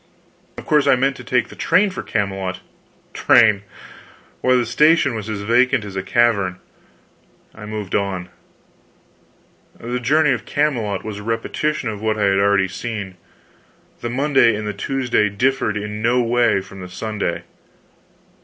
Of 0.57 0.65
course, 0.65 0.87
I 0.87 0.95
meant 0.95 1.15
to 1.17 1.23
take 1.23 1.49
the 1.49 1.55
train 1.55 1.91
for 1.91 2.01
Camelot. 2.01 2.61
Train! 3.13 3.61
Why, 4.41 4.55
the 4.55 4.65
station 4.65 5.13
was 5.13 5.29
as 5.29 5.41
vacant 5.41 5.85
as 5.85 5.95
a 5.95 6.01
cavern. 6.01 6.55
I 7.53 7.67
moved 7.67 7.93
on. 7.93 8.29
The 9.79 9.99
journey 9.99 10.35
to 10.35 10.43
Camelot 10.43 11.03
was 11.05 11.19
a 11.19 11.23
repetition 11.23 11.87
of 11.87 12.01
what 12.01 12.17
I 12.17 12.23
had 12.23 12.39
already 12.39 12.67
seen. 12.67 13.15
The 13.99 14.09
Monday 14.09 14.55
and 14.55 14.67
the 14.67 14.73
Tuesday 14.73 15.29
differed 15.29 15.77
in 15.77 16.01
no 16.01 16.19
way 16.19 16.61
from 16.61 16.79
the 16.81 16.89
Sunday. 16.89 17.43